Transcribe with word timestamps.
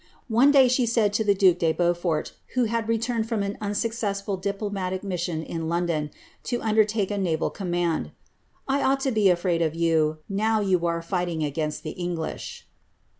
One 0.29 0.49
day 0.49 0.67
she 0.67 0.87
said 0.87 1.13
to 1.13 1.23
the 1.23 1.35
duke 1.35 1.59
de 1.59 1.73
Beaufort, 1.73 2.33
who 2.55 2.63
had 2.63 2.89
returned 2.89 3.29
from 3.29 3.43
an 3.43 3.55
unsuccessful 3.61 4.35
diplo 4.35 4.71
matic 4.71 5.03
mission 5.03 5.43
in 5.43 5.69
London, 5.69 6.09
to 6.45 6.59
undertake 6.63 7.11
a 7.11 7.19
naval 7.19 7.51
command, 7.51 8.07
^ 8.07 8.11
I 8.67 8.81
ought 8.81 9.01
to 9.01 9.11
be 9.11 9.29
afraid 9.29 9.61
of 9.61 9.75
you, 9.75 10.17
now 10.27 10.59
you 10.59 10.87
are 10.87 11.03
fighting 11.03 11.43
against 11.43 11.83
the 11.83 11.91
English.' 11.91 12.65